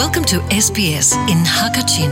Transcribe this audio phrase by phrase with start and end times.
[0.00, 2.08] Welcome to SBS in Hakachin.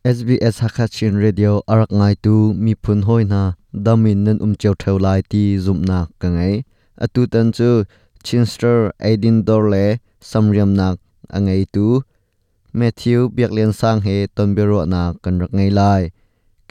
[0.00, 2.32] SBS Hakachin Radio arak ngai tu
[2.64, 3.40] mi phun hoi na
[3.88, 6.54] damin nan um cheu theu lai ti zum na ka ngai
[7.04, 7.68] atu tan chu
[8.24, 8.76] Chinster
[9.06, 9.84] Aidin Dorle
[10.30, 10.96] samriam nak
[11.36, 11.86] angai tu
[12.78, 16.02] Matthew biaklen sang he tonbero na kan rak ngai lai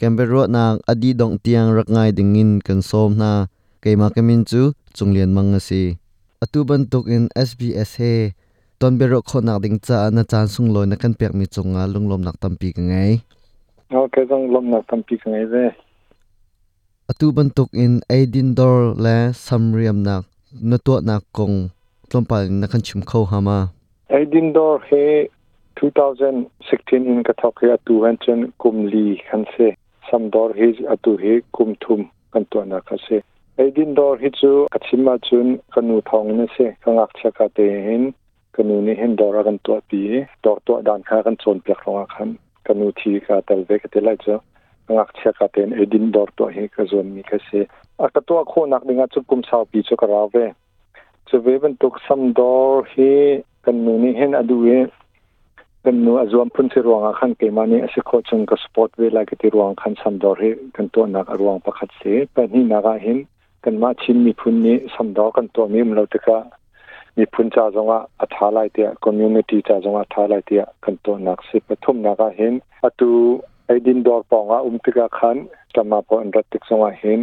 [0.00, 3.30] Canberra na adi dong tiang rak ngai dingin kan som na
[3.82, 6.01] keima kemin chu chunglen mang asi
[6.42, 8.14] atuban in SBS he
[8.82, 12.22] tonbero kho nak ding cha na chan sung loi na kan pek mi chunga lunglom
[12.26, 13.22] nak tampi ka ngai
[14.02, 15.64] okay jong lom nak tampi ka ngai ze
[17.12, 20.26] atuban tukin aidin dor la samriam nak
[20.70, 21.70] na to nak kong
[22.10, 23.58] tlompa na kan chim kho hama
[24.18, 25.04] aidin dor he
[25.78, 29.70] 2016 in katokia tu han chen kumli khan se
[30.10, 33.22] sam dor he atu he kumthum kan to na ka se
[33.58, 38.14] din dor hi chu achima chun kanu thong na se kangak chaka te hin
[38.54, 42.06] kanu ni hin dor kan to pi dor to dan kha kan chon pek ronga
[42.14, 44.38] khan kanu thi ka tal ve ka te lai chu
[44.88, 47.66] kangak chaka ten edin dor to hi ka zon mi ka se
[47.98, 50.46] a ka to kho nak dinga chu kum sa pi chu kara ve
[51.28, 53.10] chu ve ben tok sam dor hi
[53.66, 54.78] kanu ni hin adu e
[55.84, 59.24] kanu azwam pun se ronga khan ke mani ase kho chung ka support ve la
[59.32, 62.64] ka ti ronga khan sam dor hi kan to nak ronga pakhat se pa ni
[62.74, 63.22] naga hin
[63.64, 66.38] กันมาชินมีพุนนี้สำดอกันตัวมีมเราตะกะ
[67.16, 72.54] มีพุนจาจงว่าอัธาลายเตียคอมมูนิตี้จาจงว่าทาลายเตียกันตัวนักสิปทุมนากาเห็น
[72.84, 73.10] อตู
[73.66, 75.36] ไอดินดอร์ปองอ่าอุมติกะขัน
[75.74, 77.20] จะมาพอนรัติกสงว่าเห็น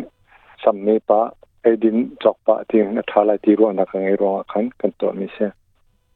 [0.64, 1.22] สัมเีปะ
[1.62, 5.50] ไอดินจอกปะที่อัธาลายตีรัวนักเงรัวขันกันตัวมีเสีย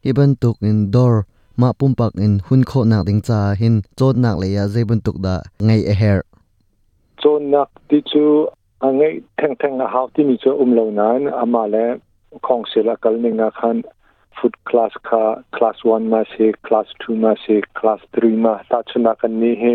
[0.06, 1.22] อีบันตุกอินดอร์
[1.62, 6.26] มาปุ่มปักอินหุ่นโคนักดิงจาเห็นโจดนักเลยาเจบันตุกดาไงเอเฮร์
[7.20, 8.26] โจดนักที่จู
[8.84, 12.02] ange teng teng na haut ni so umlo nan amale
[12.48, 13.78] kong sila kal ning na khan
[14.38, 15.20] food class ka
[15.56, 19.52] class 1 ma se class 2 ma se class 3 ma ta chuna kan ni
[19.64, 19.72] he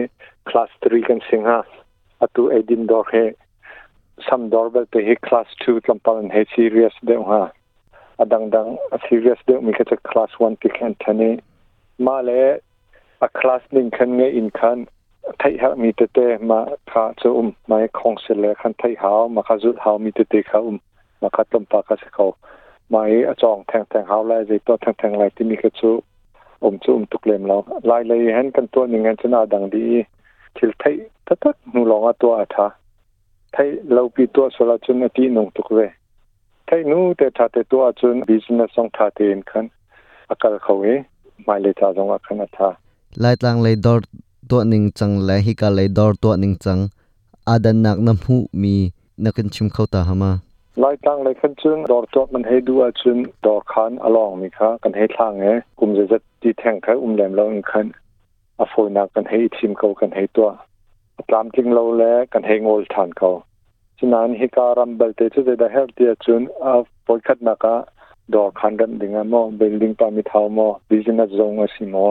[0.50, 1.56] class 3 kan singa
[2.26, 3.24] atu edin dor he
[4.28, 7.40] sam dor bel te he class 2 tlampal he serious de ha
[8.26, 11.24] adang dang a serious de mi ka class 1 pick and tane
[12.08, 14.86] ma le a class ning kan nge in kan
[15.38, 16.18] ไทยฮามีเตเต
[16.50, 20.76] มาขาจุ้มมาคงเสลคันไทยหาวมาขาจุดหาวมีเตเตขาอุม
[21.22, 22.24] มาขัดลมปากาเสเขา
[22.92, 25.90] มาอจองแทงแทงหาวไล่ใจตัวแทงแทงไล่ที่มีกระจุ
[26.64, 27.56] อุมจุ่มตุกเลมเรา
[27.86, 29.84] ไล่เลยเห็นกันตัวหนึ่งเงินชนะดังดี
[30.56, 30.96] ทิลไทย
[31.26, 32.66] ตัดนูลองอตัวอาทา
[33.52, 35.78] ไทยเราปีตัวสละจุนที่นงตุกเว
[36.66, 39.66] ไทยนู้แต่ทาแต่ตัวจุนบิสเนสสองทาเตนคัน
[40.30, 40.86] อากาศเขาเอ
[41.48, 42.68] มาเลยทาจงอาคันอาทา
[43.20, 43.94] ไล่ตังเลยดอ
[44.50, 46.78] ตัวหนึ่งจังและฮิกาเลยดอร์ตัวหนึ่งจัง
[47.50, 48.74] อาดันนักน้ำหูมี
[49.24, 50.30] นักชิมเข้าตาหามา
[50.82, 55.46] ลายตั้งเลยขั้นจึงดอกตัวมันให้ดูอาจึงดอ์คันอลองมีค่ะกันให้ทางเง
[55.78, 57.86] กลุ่มจะจะดีแทงค่ะอุ้มแหลมเราอีกคัน
[58.60, 60.48] อโฟนักกันให้ทีมเขากันให้ตัว
[61.32, 63.30] ตามจริงเราแลกันให้งอลทานเขา
[63.98, 67.66] ฉะนั้นฮิการัเบลเตจะได้เฮลเตียจึงอ่าฝนขัดนัก
[68.34, 72.06] ดอ์คันกันดึงมอเบลลิงปามิทาวมอบิจนัสจงอสิมอ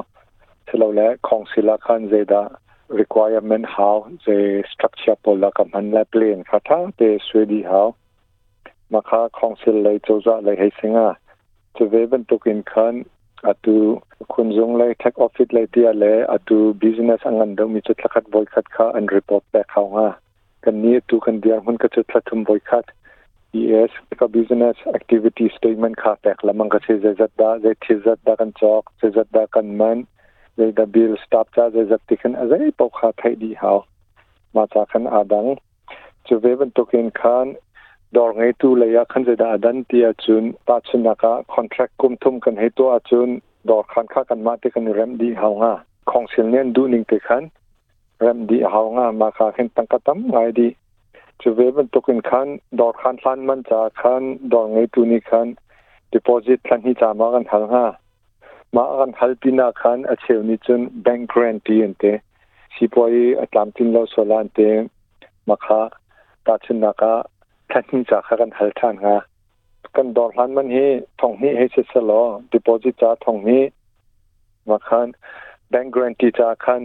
[0.75, 2.43] เราเละของศิลาคันเจดา
[2.99, 3.95] requirement how
[4.25, 4.39] the
[4.71, 7.87] structure ปลักมันและเปลี่ยนค่ะถาเตสวยดี how
[8.93, 11.11] มาค่าคงศิลเลยโจซาเลยให้สิงอ่ะ
[11.77, 12.95] จะเวบันตุกินคัน
[13.47, 13.77] อาตู
[14.33, 20.09] คุณจงเลยแท็กออฟฟิศเลยเตียเลยอาตู business อันนันเดิมมีจุดลักขัดบอยคัดค่ะ and report แต่เขาอ่ะ
[20.63, 22.85] กันนี้ตูกันเดียวมันก็จุดละทุมบอยคัด
[23.59, 29.99] ES ก็ business activity statement ค่ะแต่ละมันก็เสียจัดดาเสียจัดดากันจอกเสียจัดดากันมัน
[30.57, 33.71] เลยดับบิลสตาร์ทจะจะติดกันอะไรปกคาไทยดีเฮา
[34.55, 35.45] มาจากกันอาดัง
[36.27, 37.45] จูเวบันตุกินขัน
[38.15, 43.29] ดอร์ไงตัวเลยอะขันจะได้ดันที่อาจุนตัดชนกับคอนแทรคกุมทุ่มกันให้ตัวอาจุน
[43.69, 45.73] ดอร์คันค่ากันมาติดกันเร็มดีเฮาง่ะ
[46.09, 47.43] ของเชลเนียนดูนิ่งติดกัน
[48.21, 50.67] เร็มดีเฮาง่ะมาข้าเห็นตั้งกระตัมไงดี
[51.41, 52.47] จูเวบันตุกินขัน
[52.79, 55.47] ดอร์คันสันมันจากคันดอร์ไงตัวนี่คัน
[56.11, 57.85] ดีโพซิตทันที่จะมากันทางห้า
[58.77, 62.03] มาอันฮัลปินาคันอาเชลนิจุนแบงก์แกรนตีอันเต
[62.75, 64.59] สิบวยอัตลามตินลาสลันเต
[65.49, 65.81] มาคะ
[66.45, 67.13] ตาชินนากา
[67.69, 69.15] ทันนจาคกันฮัลทานฮะ
[69.95, 70.77] กันดอลฮันมันเฮ
[71.21, 73.63] ทองนี้เฮเซสลอดิปอซิจ้าทองนี้
[74.69, 75.07] มาคัน
[75.69, 76.81] แบงก์แกรนตีจาคัน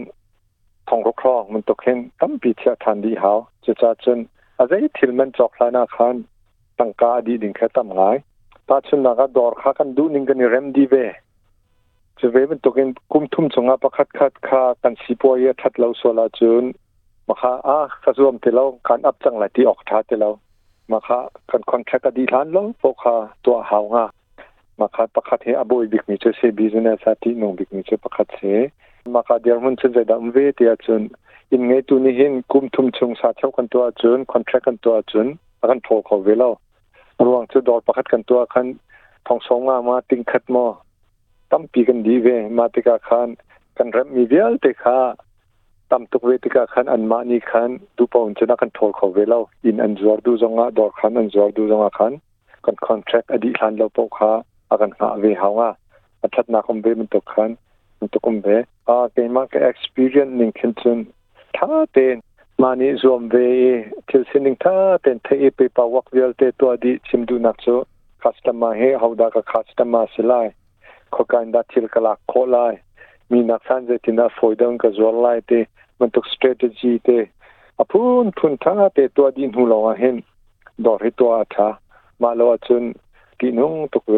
[0.89, 3.31] ทองรครองมันตกเห็นตั้มปีเทียทันดีเฮา
[3.65, 4.19] จะจาจน
[4.59, 6.15] อาจจะทิลมันจอกลานาคัน
[6.79, 8.15] ตั้งกาดีดิ่งแค่ตั้มไงาย
[8.67, 10.95] ตาชินนากาดอลคากันดูนิ่งกันเรมดีเว
[12.19, 16.63] จะเวป็นตัวกินกุมทุ่มสงาประคัดคัดคากันสีปวเยทัดเราสวลาจูน
[17.27, 20.29] มาค่ะอาสะสวมเตเราการอับจังหลายที่ออกทาเตเรา
[20.91, 21.19] มาค่ะ
[21.49, 23.15] การคอนแทคกดีทานลวปคา
[23.45, 24.05] ตัวหาวงา
[24.79, 28.39] มาค่ะประคัดเฮอบุยบิกมีเจสซบิสเนสาตินงบิกมีเจประคัดเซ
[29.15, 31.03] มาค่ะเดี๋ยวมันจะได้ดำเวเตียจน
[31.51, 35.27] อินเงตัวนี้เห็นกุมทุ่มชงสาเท่วกันตัวจนคอนแทคกันตัวจน
[35.69, 36.49] กันโทรเขาเวลา
[37.25, 38.67] ระวังจะดอดประคัดกันตัวคัน
[39.27, 40.65] ทองสองมามาติงคัดมอ
[41.53, 42.27] ตั้มปีกันดีเว
[42.57, 43.29] มาติกาขัน
[43.77, 44.99] กันรับมีเดียลเตค่ะ
[45.91, 52.11] ตั้มตุกเวติกาขันอันมานีขันดูปองชนะกันทอลเขาเวลาอินอันจวดดูจงอาดอร์ขันอันจวดดูจงอาขัน
[52.65, 54.31] กันคอนแทรคอดีขันเราปองค่ะ
[54.69, 55.69] อากันหาเวหาวา
[56.21, 57.49] อัชัดนาคมเวมันตกขัน
[57.99, 58.47] มันตกมเว
[58.87, 60.99] อาเกมาเก experience นิ่งขึ้นจน
[61.57, 62.17] ท่าเต้น
[62.61, 63.35] มานี่รวมเว
[64.07, 67.65] ทิลสินิงท่าเต้นเทไปปาวักเวลเตตัวดีชิมดูนักโซ
[68.21, 70.47] คัสตมาเฮเฮาดากคัสตมาสลาย
[71.15, 72.73] ขการดัชิลกลกโคลาย
[73.31, 75.51] มีนักสันเจตินาฟอยดังกจวลไลเต
[75.99, 77.07] มันตุกสเต a t e g เต
[77.79, 80.15] อพูนทุนทาเตตัวดินหูลงเห็น
[80.85, 81.69] ดอริตัวทา
[82.21, 82.83] มาลวจุน
[83.39, 84.15] กีนงตุกเว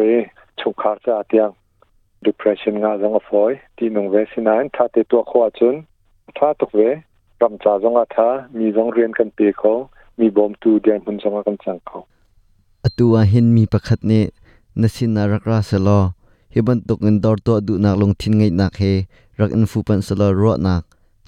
[0.58, 1.50] ชุกขาจัตยยง
[2.24, 5.74] depression งาจังอฟอยกีนงเวสินานทาเตตัวขวาจุน
[6.36, 6.80] ทาตุกเว
[7.42, 8.28] รำจาจงอาทา
[8.58, 9.72] มีจงเรียนกันเปียเขา
[10.18, 11.96] มีบอมตูเดียนพุนจงกนจังเขา
[12.98, 14.12] ตัวเห็นมีประคตเน
[14.82, 16.00] นสินารักราสลอ
[16.56, 18.80] เฮิบันตกเงินดอร์ตัวดูนักลงทิ้งไงนักเฮ
[19.40, 20.80] รักอินฟูปันสลอรอดนัก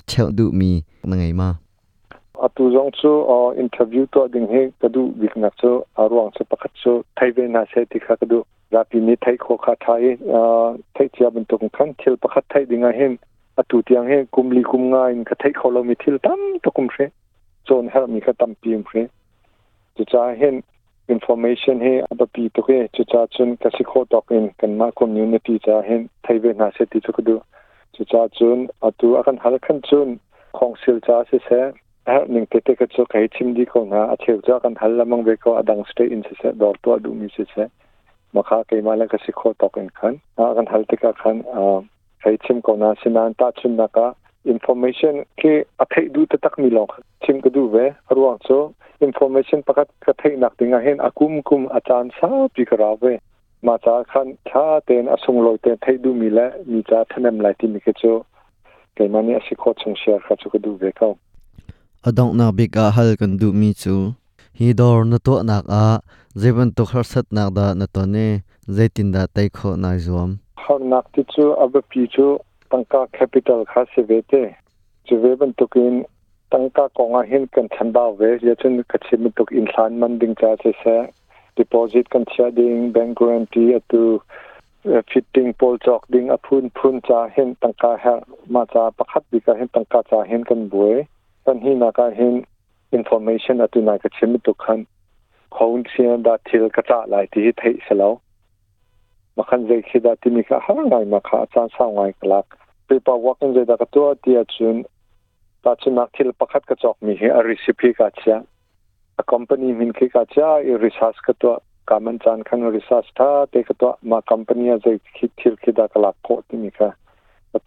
[0.08, 0.70] เชลดูมี
[1.10, 1.48] นังไงมา
[2.42, 5.62] อัตุจงโซอ่าอินเทอร์วิวตัวดึงเฮกระดูบิกนักโซ
[5.96, 6.82] อารวังโซปักโซ
[7.14, 8.38] ไทยเวนัสเซติกากระดู
[8.74, 10.04] รับปีนี้ไทยโคคาไทย
[10.34, 13.12] อ่าไทยเชีาบันตุกขันเชลปักไทยดึงไงเห็น
[13.58, 16.96] อัตุเตียงเนกุมลีกุมง่ายนักไทยโคลมิทิลตั้มตุกืมเฟ
[17.68, 18.92] จนเฮลมีกระตั้มพิมพ์เฟ
[19.96, 20.54] จะจ้าเห็น
[21.08, 26.48] information he abapi to ke chucha chun kasi kho tokin kanma community cha hen thaibe
[26.62, 27.36] na se ti chukdu
[27.98, 30.18] chucha chun atu akan halkhan chun
[30.60, 31.60] khongsil cha se se
[32.12, 34.96] ha ning te te ka chu kai chim di ko na acheu cha kan hal
[35.00, 37.68] lamang be ko adang ste in se se dor to adu mi se se
[38.38, 41.42] makha kai mala kasi kho tokin khan akan hal te ka khan
[42.26, 44.06] kai chim ko na sinan ta chun na ka
[44.54, 45.56] information ke
[45.86, 46.92] athai du ta tak milong
[47.26, 47.86] chim ka du ve
[48.18, 48.60] ruang cho
[49.00, 53.18] information pakat ka thei nak tinga hen akum kum achan sa pi karawe
[53.62, 57.38] ma cha khan tha ten asung loi te thei du mi la mi cha thanem
[57.46, 58.14] lai ti mi ke cho
[58.98, 61.12] kai mani asi kho chung share kha chu du ve ka
[62.10, 63.94] adong na big a hal kan du mi chu
[64.60, 65.86] hi dor na to nak a
[66.46, 68.26] zeban to khar sat nak da na to ne
[68.80, 70.36] zaitin da tai kho na zuam
[70.66, 72.28] har nak ti chu ab pi chu
[72.74, 74.46] tangka capital kha se ve te
[75.10, 76.02] chu veban to kin
[76.54, 80.98] ตั้งแต่กองเงินกันฉันดาวเวสยังจะคิดมุตุกอินทัานมันดิ้งจ้ายเสีย
[81.54, 84.02] ดิปอสิทกันเชียดิ้งแบงก์กรันตีอตุ
[85.10, 88.14] ฟิตติ้งโพลจอกดิ้งอพุนพุนจ้าเห็นตั้งแต่หา
[88.54, 90.96] มาจ้าประคับดีกันตั้งแต่จ้าเห็นกันบุ้ย
[91.44, 92.34] ตอนนี้นักกาเห็น
[92.92, 94.90] อินโฟเมชันอตุนัยกชิมตุกขันข
[95.54, 98.12] เขาเชียดัดทิลกระจาลายที่ที่เสล้ว
[99.36, 102.44] ม่คันใจคิดดัที่มีค่าห่างไงมาค่าจานสาวไงกลัก
[102.86, 104.76] ไปปาวกันใจดักตัวที่อาจุน
[105.64, 108.36] ta chunak thil pakhat ka chok mi hi a recipe ka cha
[109.18, 111.54] a company min ki ka cha i research ka to
[111.90, 115.72] kaman chan khan research tha te ka to ma company a zai khit thil ki
[115.80, 116.90] da ka la pho ti mi ka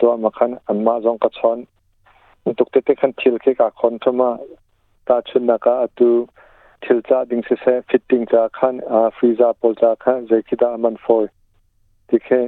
[0.04, 1.68] to ma khan amma jong ka chon
[2.62, 4.30] tuk te te khan thil ki ka khon thoma
[5.12, 6.10] ta chunaka atu
[6.88, 10.56] thil cha ding se se fitting cha khan a freezer pol cha khan zai ki
[10.66, 11.22] da man for
[12.14, 12.40] tikhe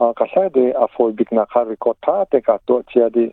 [0.00, 3.10] a ka sa de a for big na kha record tha te ka to chia
[3.18, 3.26] di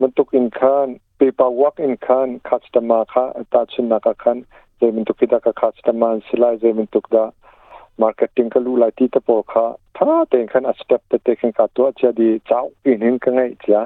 [0.00, 4.36] มันตุกินขันปีปาวักอินขันคัสตมาค่ะตัดชนนักขัน
[4.76, 7.24] เจมันตุกิดากคัสตมาสิลายเจมันตุกดา
[8.00, 13.82] มาร์เก็ตติ้งก็รู้ไรที่ตะโปค่ะถ้าเต็งคันอัสเตปเต็งคันกัตัวเจดีเจ้าอินหินกันไงจ้ะ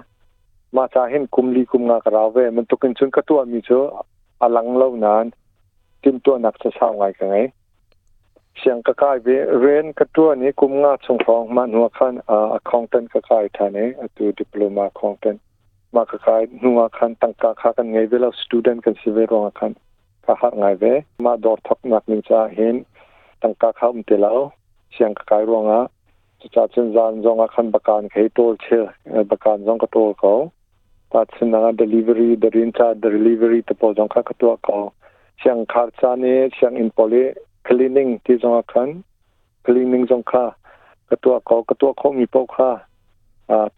[0.74, 3.80] มาจะเห็นกุมลีกุมงากราเวมันตุกินชนกัตัวมีเจอ
[4.40, 5.24] อาลังเล่าน้น
[6.04, 7.36] จิมตัวนักจะชาวไงกันไง
[8.58, 9.28] เสียงกระไก่เว
[9.62, 13.86] รียนกระตัวนี้กุมงาชงฟองมันหัวขันอ่าคอนเทนต์กระไก่ท่านนี้
[14.16, 15.42] ตัวดิปโลมาคอนเทนต์
[15.94, 19.74] makakai nunga khan tangka kha kan ngai vela student kan sive ronga khan
[20.26, 20.92] ka ha ngai ve
[21.26, 22.82] ma dor thok nak ning cha hen
[23.44, 24.42] tangka kha um te lao
[24.96, 25.88] siang ka kai ronga
[26.56, 28.80] cha chen zan zonga khan bakan khei tol che
[29.32, 30.34] bakan zong ka tol ko
[31.14, 34.78] ta chen na delivery the rin cha delivery te po zong kha ka to ko
[35.44, 37.22] siang khar cha ne siang in pole
[37.70, 38.92] cleaning ti zonga khan
[39.70, 40.44] cleaning zong kha
[41.10, 42.70] ka to ko ka to ko mi po kha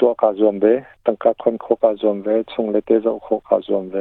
[0.00, 0.66] ตัวกาจอมเว
[1.06, 3.96] ตั้งแต่คนโคกาจอมเวชงเลเตจโคกาจอมเว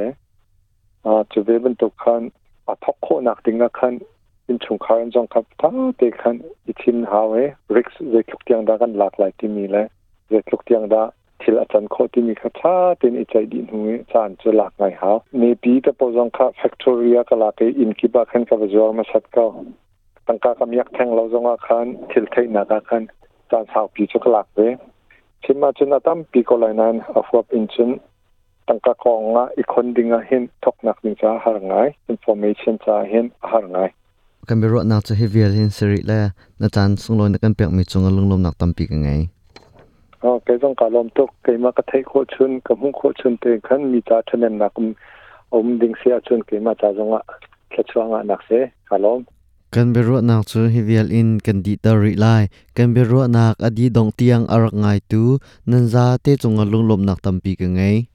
[1.06, 2.22] อ่าจะเวบันตุคัน
[2.66, 3.94] อภักโคนักดิ้งคัน
[4.48, 6.36] อินชงคารนจงคับทั้งเกขัน
[6.66, 7.34] อิทินหาเว
[7.76, 9.84] ริกส์เวคลุกเตียงดากันหลากหลายที่มีและ
[10.30, 11.04] เวคลุกเตียงดา
[11.42, 13.80] ทิลอาจารย์โคที่มีครับถ้าเป็นอิใจดินหู
[14.12, 19.46] จานจะหลากไงหาวในปีแต่ปอจังค่ะแฟคทอรี่ก็หลากอินกิบาคันกับจอมมาชัดเก้า
[20.28, 23.04] ตั้งแต่กำยักแทงเราจงอาคันทิลเทนนาคัน
[23.52, 24.60] จานสาวปีชุกหลากเว
[25.48, 27.98] Chỉ chima china tam pikolai nan afwa pinchin
[28.68, 31.30] tangka konga ikondinga hin toknak ding cha
[31.62, 33.90] ngày, information cha hin harngai
[34.48, 36.30] kan biro na cha hevial hin seri la
[36.60, 39.30] na tan sungloi na kan pek mi chunga lunglom nak tam pi ka ngai
[40.24, 43.10] o ke jong ka lom tok cái mà ka thai kho chun ka mu kho
[43.20, 44.74] chun thì khan mi cha thanen nak
[45.52, 47.20] um ding sia chun ke ma cha ngã
[47.76, 49.24] khachuanga nak se kalom
[49.70, 53.06] kan be ruat nak chu hi vial in kan di ta ri lai kan be
[53.06, 55.38] ruat nak adi dong tiang arak ngai tu
[55.70, 58.10] nan za te chunga lunglom nak tampi ka ngai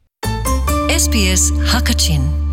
[0.91, 2.44] SPS Hakachin